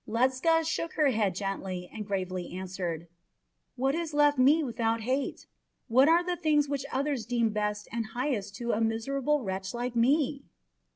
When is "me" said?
4.39-4.63, 9.95-10.41